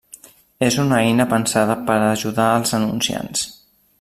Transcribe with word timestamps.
És 0.67 0.77
una 0.83 0.97
eina 1.01 1.27
pensada 1.33 1.77
per 1.91 1.99
ajudar 2.09 2.49
els 2.61 2.75
anunciants. 2.79 3.49